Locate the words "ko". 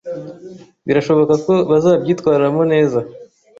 1.45-1.53